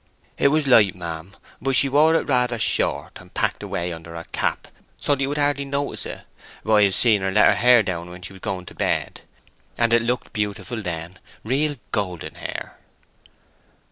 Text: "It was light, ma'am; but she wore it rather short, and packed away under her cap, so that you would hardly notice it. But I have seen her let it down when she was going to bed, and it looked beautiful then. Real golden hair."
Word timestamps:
"It 0.39 0.47
was 0.47 0.65
light, 0.65 0.95
ma'am; 0.95 1.33
but 1.61 1.75
she 1.75 1.87
wore 1.87 2.15
it 2.15 2.27
rather 2.27 2.57
short, 2.57 3.19
and 3.21 3.31
packed 3.35 3.61
away 3.61 3.93
under 3.93 4.15
her 4.15 4.25
cap, 4.31 4.67
so 4.99 5.13
that 5.13 5.21
you 5.21 5.29
would 5.29 5.37
hardly 5.37 5.63
notice 5.63 6.07
it. 6.07 6.21
But 6.63 6.73
I 6.73 6.83
have 6.85 6.95
seen 6.95 7.21
her 7.21 7.29
let 7.29 7.63
it 7.63 7.85
down 7.85 8.09
when 8.09 8.23
she 8.23 8.33
was 8.33 8.39
going 8.39 8.65
to 8.65 8.73
bed, 8.73 9.21
and 9.77 9.93
it 9.93 10.01
looked 10.01 10.33
beautiful 10.33 10.81
then. 10.81 11.19
Real 11.43 11.75
golden 11.91 12.33
hair." 12.33 12.79